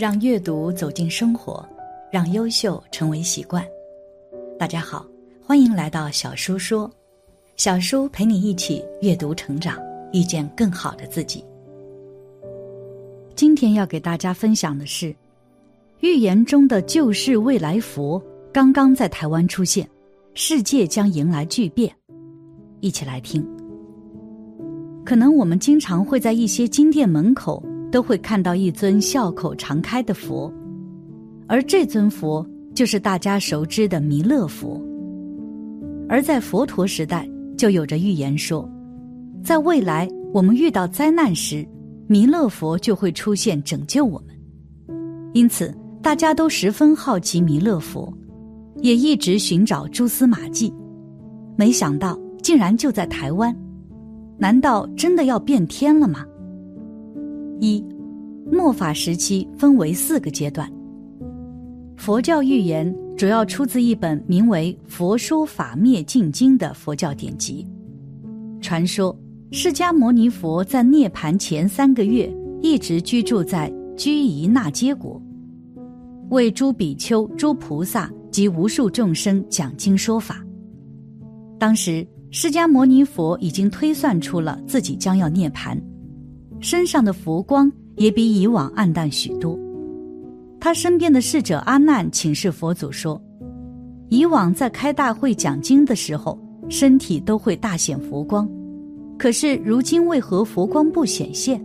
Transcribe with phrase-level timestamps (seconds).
[0.00, 1.62] 让阅读走进生活，
[2.10, 3.62] 让优秀成为习惯。
[4.58, 5.04] 大家好，
[5.44, 6.90] 欢迎来到小叔说，
[7.56, 9.78] 小叔陪你一起阅读成长，
[10.14, 11.44] 遇见更好的自己。
[13.36, 15.14] 今天要给大家分享的是，
[16.00, 18.18] 预言中的救世未来佛
[18.50, 19.86] 刚刚在台湾出现，
[20.32, 21.94] 世界将迎来巨变。
[22.80, 23.46] 一起来听。
[25.04, 27.62] 可能我们经常会在一些金店门口。
[27.90, 30.52] 都会看到一尊笑口常开的佛，
[31.46, 34.80] 而这尊佛就是大家熟知的弥勒佛。
[36.08, 38.68] 而在佛陀时代，就有着预言说，
[39.42, 41.66] 在未来我们遇到灾难时，
[42.06, 44.36] 弥勒佛就会出现拯救我们。
[45.32, 48.12] 因此，大家都十分好奇弥勒佛，
[48.78, 50.72] 也一直寻找蛛丝马迹。
[51.56, 53.54] 没想到，竟然就在台湾。
[54.38, 56.24] 难道真的要变天了吗？
[57.60, 57.84] 一，
[58.50, 60.70] 末法时期分为四个阶段。
[61.96, 67.66] 佛教预言主要出自一本名为《佛说法灭尽经》的佛教典籍。
[68.62, 69.14] 传说
[69.52, 75.20] 释迦牟尼佛在涅盘前三个月一直居住在居夷那揭国，
[76.30, 80.42] 为诸比丘、诸菩萨及无数众生讲经说法。
[81.58, 85.78] 当时释迦牟尼佛已经推算出了自己将要涅盘。
[86.60, 89.58] 身上的佛光也比以往暗淡许多。
[90.60, 93.20] 他身边的侍者阿难请示佛祖说
[94.10, 96.38] ：“以往在开大会讲经的时候，
[96.68, 98.48] 身体都会大显佛光，
[99.18, 101.58] 可是如今为何佛光不显现？”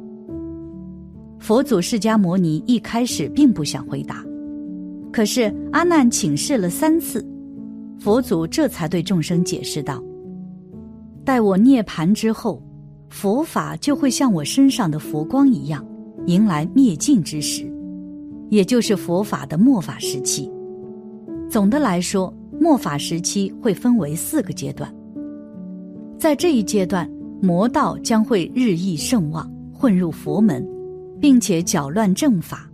[1.40, 4.24] 佛祖释迦牟尼一开始并不想回答，
[5.12, 7.24] 可是阿难请示了三次，
[8.00, 10.02] 佛祖这才对众生解释道
[11.26, 12.62] ：“待我涅盘之后。”
[13.10, 15.86] 佛法就会像我身上的佛光一样，
[16.28, 17.72] 迎来灭尽之时，
[18.50, 20.52] 也就是佛法的末法时期。
[21.50, 24.94] 总的来说，末法时期会分为四个阶段。
[26.18, 27.10] 在这一阶段，
[27.42, 30.68] 魔道将会日益盛旺，混入佛门，
[31.20, 32.70] 并且搅乱正法。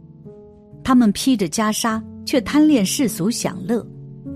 [0.84, 3.86] 他们披着袈裟，却贪恋世俗享乐，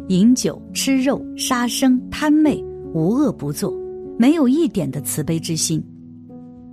[0.10, 2.64] 饮酒、吃肉、杀生、贪昧，
[2.94, 3.74] 无恶不作。
[4.18, 5.84] 没有一点的慈悲之心。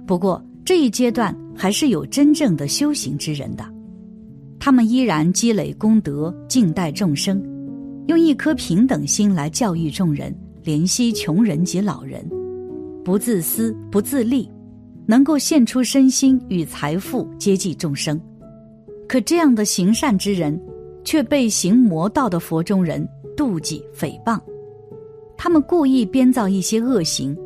[0.06, 3.64] 不过这一阶段还是有真正的修行之人的，
[4.58, 7.42] 他们依然积累功德，敬待众生，
[8.06, 12.25] 用一颗平等心来教育众人，怜惜穷人及老人，
[13.04, 14.48] 不自私，不自利，
[15.06, 18.20] 能够献出身心与财富接济众生。
[19.08, 20.58] 可这样的行善之人，
[21.04, 24.41] 却被行魔道的佛中人妒忌诽谤。
[25.44, 27.36] 他们故意编造一些恶行，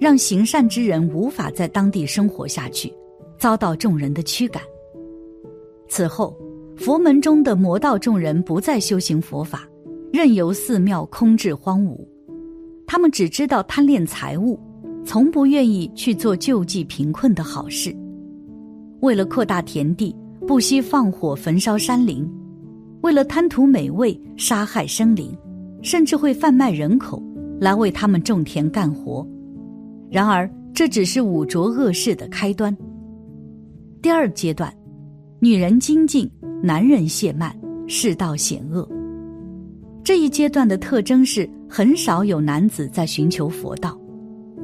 [0.00, 2.90] 让行善之人无法在当地生活下去，
[3.38, 4.62] 遭到众人的驱赶。
[5.86, 6.34] 此后，
[6.76, 9.68] 佛门中的魔道众人不再修行佛法，
[10.10, 12.00] 任由寺庙空置荒芜。
[12.86, 14.58] 他们只知道贪恋财物，
[15.04, 17.94] 从不愿意去做救济贫困的好事。
[19.00, 20.16] 为了扩大田地，
[20.48, 22.26] 不惜放火焚烧山林；
[23.02, 25.36] 为了贪图美味，杀害生灵，
[25.82, 27.22] 甚至会贩卖人口。
[27.62, 29.24] 来为他们种田干活，
[30.10, 32.76] 然而这只是五浊恶世的开端。
[34.02, 34.74] 第二阶段，
[35.38, 36.28] 女人精进，
[36.60, 37.56] 男人懈慢，
[37.86, 38.84] 世道险恶。
[40.02, 43.96] 这一阶段的特征是很少有男子在寻求佛道，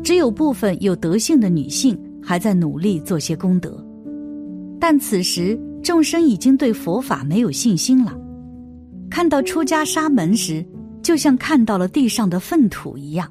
[0.02, 3.80] 只有部分有德性的女性还在努力做些功德。
[4.80, 8.12] 但此时众生已经对佛法没有信心了，
[9.08, 10.66] 看到出家沙门时。
[11.02, 13.30] 就像看到了地上的粪土一样。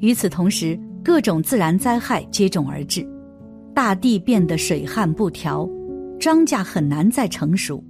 [0.00, 3.06] 与此同时，各种自然灾害接踵而至，
[3.74, 5.68] 大地变得水旱不调，
[6.18, 7.82] 庄稼很难再成熟，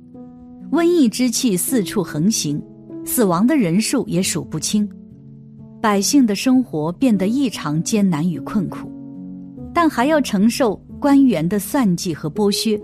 [0.71, 2.63] 瘟疫之气四处横行，
[3.05, 4.89] 死亡的人数也数不清，
[5.81, 8.91] 百姓的生活变得异常艰难与困苦，
[9.73, 12.81] 但还要承受官员的算计和剥削，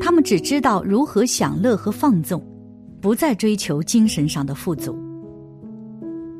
[0.00, 2.42] 他们只知道如何享乐和放纵。
[3.02, 4.96] 不再追求精神上的富足。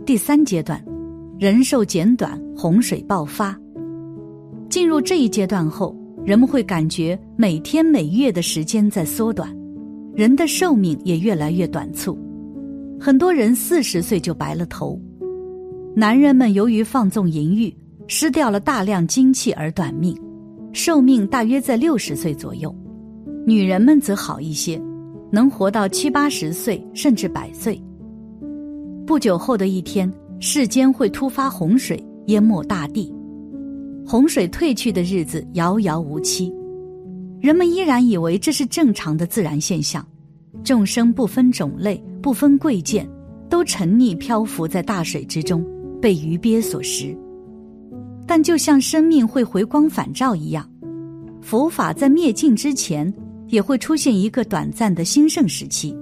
[0.07, 0.83] 第三阶段，
[1.37, 3.59] 人寿减短，洪水爆发。
[4.71, 5.95] 进入这一阶段后，
[6.25, 9.53] 人们会感觉每天每月的时间在缩短，
[10.15, 12.17] 人的寿命也越来越短促。
[13.01, 14.97] 很多人四十岁就白了头。
[15.97, 17.75] 男人们由于放纵淫欲，
[18.07, 20.17] 失掉了大量精气而短命，
[20.73, 22.73] 寿命大约在六十岁左右。
[23.45, 24.81] 女人们则好一些，
[25.33, 27.83] 能活到七八十岁甚至百岁。
[29.07, 33.11] 不久后的一天，世间会突发洪水，淹没大地。
[34.07, 36.53] 洪水退去的日子遥遥无期，
[37.41, 40.07] 人们依然以为这是正常的自然现象，
[40.63, 43.09] 众生不分种类、不分贵贱，
[43.49, 45.65] 都沉溺漂浮在大水之中，
[45.99, 47.17] 被鱼鳖所食。
[48.27, 50.69] 但就像生命会回光返照一样，
[51.41, 53.13] 佛法在灭尽之前，
[53.53, 55.97] 也会出现一个短暂的兴盛时期。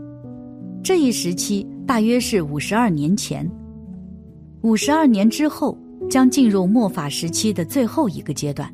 [0.82, 3.47] 这一时期大约是五十二年前，
[4.62, 5.76] 五十二年之后。
[6.08, 8.69] 将进入末法时期的最后一个阶段，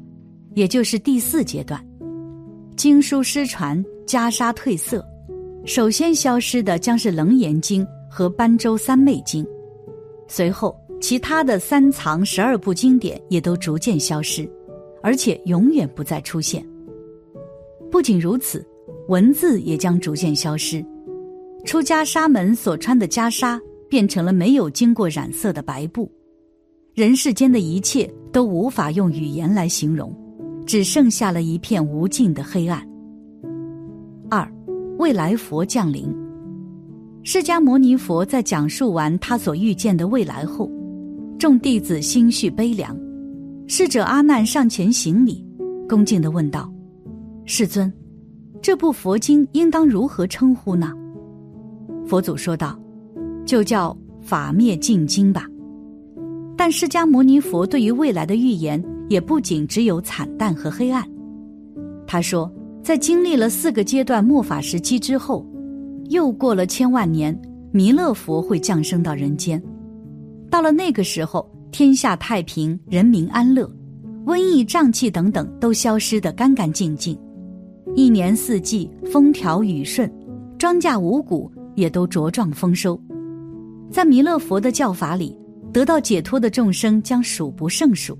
[0.55, 1.85] 也就是第四阶段。
[2.77, 5.05] 经书失传，袈裟褪色，
[5.67, 9.45] 首先消失的将是《楞严经》和《般舟三昧经》，
[10.29, 14.49] 随后其他的三藏十二部经典也都逐渐消失，
[15.03, 16.65] 而且永远不再出现。
[17.97, 18.63] 不仅如此，
[19.09, 20.85] 文字也将逐渐消失，
[21.65, 23.59] 出家沙门所穿的袈裟
[23.89, 26.07] 变成了没有经过染色的白布。
[26.93, 30.15] 人世间的一切都无法用语言来形容，
[30.67, 32.87] 只剩下了一片无尽的黑暗。
[34.29, 34.47] 二，
[34.99, 36.15] 未来佛降临。
[37.23, 40.71] 释迦牟尼佛在讲述完他所遇见的未来后，
[41.39, 42.95] 众弟子心绪悲凉。
[43.67, 45.43] 侍者阿难上前行礼，
[45.89, 46.71] 恭敬地问道
[47.47, 47.91] ：“世尊，
[48.61, 50.93] 这部佛经应当如何称呼呢？”
[52.05, 52.79] 佛祖说道
[53.47, 55.47] ：“就叫法灭尽经吧。”
[56.59, 61.09] 但释迦牟尼佛对于未来的预言也不仅只有惨淡和黑暗。
[62.07, 62.53] 他说，
[62.83, 65.47] 在经历了四个阶段末法时期之后，
[66.09, 67.39] 又过了千万年，
[67.71, 69.63] 弥勒佛会降生到人间。
[70.51, 73.71] 到了那个时候，天下太平，人民安乐，
[74.25, 77.19] 瘟疫、瘴气等等都消失得干干净净，
[77.97, 80.09] 一年四季风调雨顺，
[80.57, 83.01] 庄稼五谷也都茁壮丰收。
[83.91, 85.37] 在弥勒佛的教法里。
[85.73, 88.19] 得到解脱的众生将数不胜数。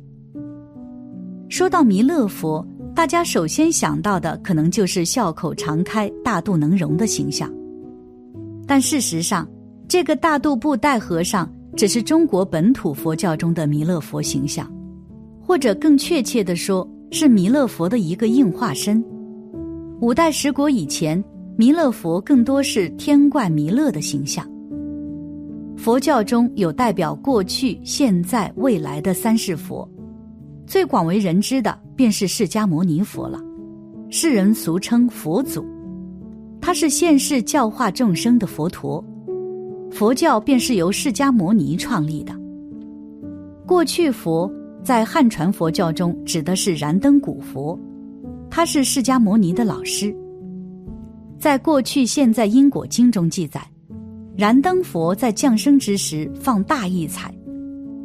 [1.49, 2.63] 说到弥勒佛，
[2.95, 7.51] 大家首先想到的可能就是笑口常开、大肚能容的形象。
[8.67, 9.49] 但事实上，
[9.89, 14.71] 这个大肚布袋和尚只是中国本土佛教中的弥勒佛形象，
[15.41, 19.03] 或者更确切的说，是弥勒佛的一个应化身。
[20.01, 21.23] 五代十国以前，
[21.57, 24.47] 弥勒佛更多是天怪弥勒的形象。
[25.75, 29.89] 佛教中有代表过去、现在、未来的三世佛，
[30.67, 33.41] 最广为人知的便是释迦牟尼佛了，
[34.11, 35.65] 世人俗称佛祖。
[36.61, 39.03] 他是现世教化众生的佛陀，
[39.91, 42.35] 佛教便是由释迦牟尼创立的。
[43.67, 44.51] 过去佛
[44.85, 47.79] 在汉传佛教中指的是燃灯古佛，
[48.57, 50.17] 他是释迦牟尼的老师。
[51.39, 53.61] 在过去现在因果经中记载。
[54.35, 57.35] 燃灯佛在降生之时放大异彩，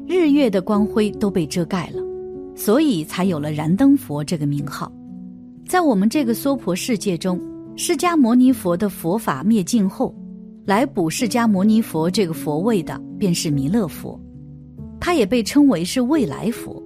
[0.06, 2.04] 日月的光辉都被遮盖了，
[2.54, 4.92] 所以才有了燃灯佛这个名号。
[5.66, 7.40] 在我们这个娑婆世界中，
[7.78, 10.14] 释迦牟尼佛的佛法灭尽后，
[10.66, 14.20] 来补释迦牟尼佛这个佛位的便是弥勒佛，
[15.00, 16.84] 他也被称为是未来佛。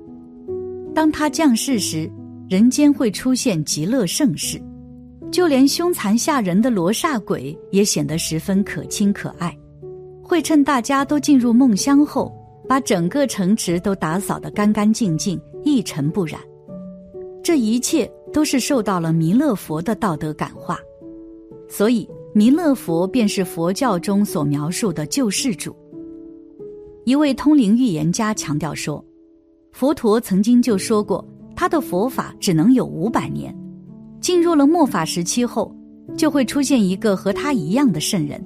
[0.93, 2.07] 当他降世时，
[2.49, 4.61] 人间会出现极乐盛世。
[5.31, 9.57] 就连凶残吓人的罗刹鬼也显得十分可亲可爱，
[10.21, 12.33] 会趁大家都进入梦乡后，
[12.69, 16.39] 把整个城池都打扫得干干净净、一尘不染。
[17.43, 20.79] 这一切都是受到了弥勒佛的道德感化，
[21.67, 25.75] 所以弥勒佛便是佛教中所描述的救世主。
[27.03, 29.03] 一位通灵预言家强调说，
[29.73, 31.27] 佛陀曾经就说过，
[31.65, 33.51] 他的佛法只能有五百年。
[34.21, 35.75] 进入了末法时期后，
[36.15, 38.39] 就会出现一个和他一样的圣人，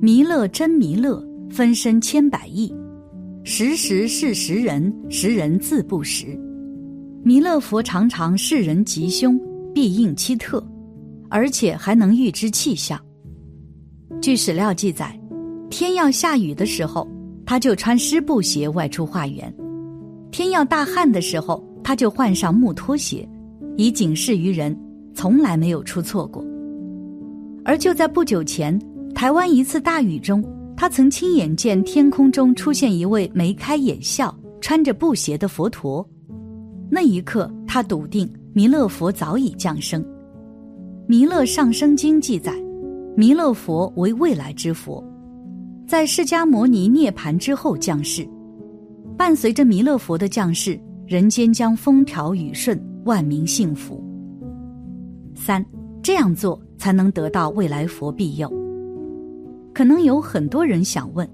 [0.00, 2.74] 弥勒真弥勒，分身千百亿，
[3.44, 6.36] 时时是时人，时人自不识。
[7.22, 9.40] 弥勒佛常常视人吉凶，
[9.72, 10.60] 必应其特，
[11.30, 13.00] 而且还能预知气象。
[14.20, 15.16] 据史料记载，
[15.70, 17.08] 天要下雨的时候，
[17.46, 19.48] 他就穿湿布鞋外出化缘；
[20.32, 23.28] 天要大旱的时候，他就换上木拖鞋，
[23.76, 24.76] 以警示于人。
[25.14, 26.42] 从来没有出错过。
[27.64, 28.80] 而就在不久前，
[29.14, 30.42] 台湾一次大雨中，
[30.74, 36.08] 他曾亲眼见天空中出现一位眉开眼笑、穿着布鞋的佛陀。
[36.90, 40.02] 那一刻，他笃定弥勒佛早已降生。
[41.06, 42.54] 《弥勒上生经》记载，
[43.14, 45.04] 弥勒佛为未来之佛，
[45.86, 48.26] 在释迦牟尼涅盘之后降世。
[49.14, 50.80] 伴随着弥勒佛的降世，
[51.12, 54.02] 人间将风调雨顺，万民幸福。
[55.34, 55.62] 三，
[56.02, 58.50] 这样做才能得到未来佛庇佑。
[59.74, 61.28] 可能有很多人想问，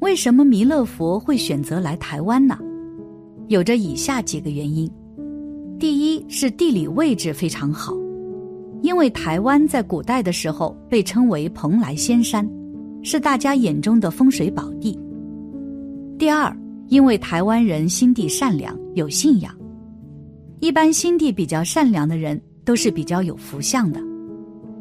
[0.00, 2.58] 为什么弥勒佛会选择来台湾呢？
[3.48, 4.90] 有着以下几个原因：
[5.78, 7.92] 第一是地理位置非常好，
[8.80, 12.50] 因为台湾在古代的时候被称为蓬莱仙山，
[13.02, 14.98] 是大家眼中的风水宝地；
[16.18, 16.56] 第二，
[16.88, 19.54] 因为台湾人心地善良，有信仰，
[20.60, 24.00] 一般心地比较善良的人都是比较有福相的，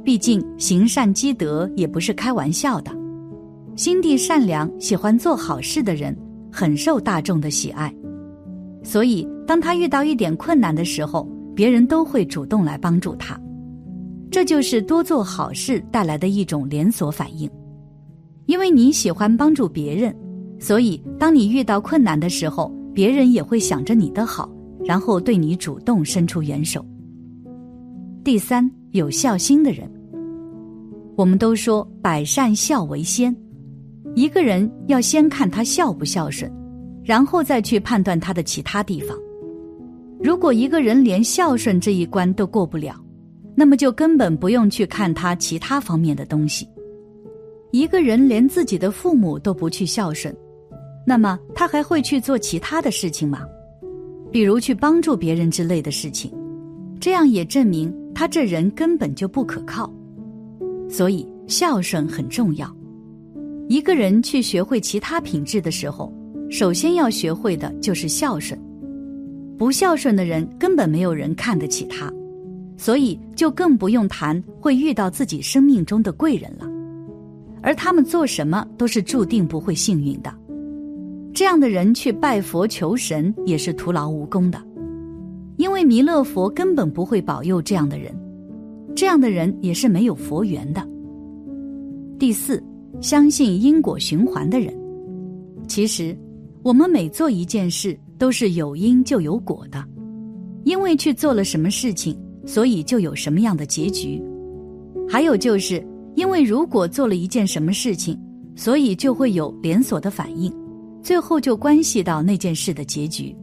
[0.03, 2.91] 毕竟行善积德也不是开玩笑的，
[3.75, 6.15] 心地善良、喜欢做好事的人
[6.51, 7.93] 很受大众的喜爱。
[8.83, 13.39] 所以，当他遇到一点困难的时候，别人都会主动来帮助他。
[14.29, 17.49] 这就是多做好事带来的一种连锁反应。
[18.47, 20.15] 因为你喜欢帮助别人，
[20.61, 24.49] 所以当你遇到困难的时候，别人也会想着你的好，
[24.85, 26.85] 然后对你主动伸出援手。
[28.23, 29.91] 第三，有孝心的人。
[31.17, 33.35] 我们都说百善孝为先，
[34.15, 36.49] 一个人要先看他孝不孝顺。
[37.03, 39.17] 然后再去判断他的其他地方。
[40.19, 42.95] 如果一个人连孝顺这一关都过不了，
[43.55, 46.69] 那么就根本不用去看他其他方面的东西。
[47.71, 50.33] 一个人连自己的父母都不去孝顺，
[51.05, 53.41] 那么他还会去做其他的事情吗？
[54.31, 56.31] 比如去帮助别人之类的事情，
[56.99, 59.91] 这样也证明他这人根本就不可靠。
[60.89, 62.73] 所以孝顺很重要。
[63.67, 66.13] 一个人去学会其他品质的时候。
[66.49, 68.59] 首先要学会的就是孝顺，
[69.57, 72.11] 不孝顺的人根本没有人看得起他，
[72.75, 76.69] 所以就更不用谈会遇到自己生命中的贵人了。
[77.61, 80.35] 而他们做什么都是注定不会幸运的，
[81.33, 84.61] 这样的人去拜佛求神也是徒劳无功的，
[85.57, 88.13] 因为弥勒佛根本不会保佑这样的人，
[88.95, 90.87] 这样的人也是没有佛缘的。
[92.19, 92.63] 第四，
[92.99, 94.73] 相信因果循环的人，
[95.67, 96.17] 其实。
[96.63, 99.83] 我们每做一件事都是有因就有果的，
[100.63, 104.21] 因为去做了什么事情，所以就有什么样的结局。
[105.09, 105.83] 还有就是
[106.13, 108.15] 因为如果做了一件什么事情，
[108.55, 110.53] 所以就会有连锁的反应，
[111.01, 113.35] 最后就关系到那件事的结局。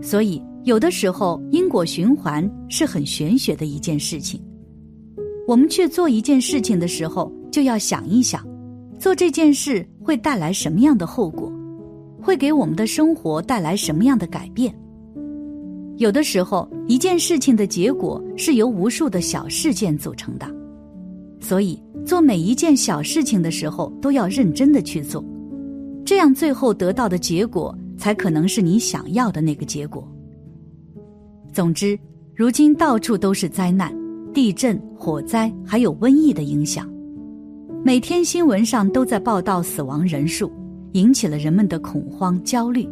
[0.00, 4.40] 所以有的时候因果循环是很玄学的一件事情。
[5.46, 8.46] 我们去做一件事情的时候，就要想一想，
[8.98, 11.52] 做这件事会带来什么样的后果。
[12.20, 14.74] 会给我们的生活带来什么样的改变？
[15.96, 20.46] 有的时候，一件事情的结果是由无数的小事件组成的，
[21.40, 25.24] 所以做每一件小事情的时候都要认真的去做，
[26.08, 30.08] 这样最后得到的结果才可能是你想要的那个结果。
[31.52, 31.98] 总之，
[32.34, 33.94] 如今到处都是灾难，
[34.32, 36.90] 地震、火灾，还有瘟疫的影响，
[37.84, 40.50] 每天新闻上都在报道死亡人数。
[40.92, 42.88] 引起了人们的恐慌焦虑，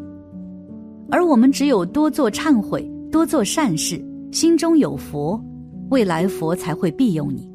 [1.10, 3.98] 而我们只有多做忏悔，多做善事，
[4.30, 5.42] 心中有佛，
[5.88, 7.50] 未来佛才会庇佑你。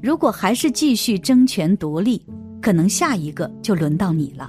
[0.00, 2.24] 如果还是继续争权夺利，
[2.62, 4.48] 可能下一个就轮到你了。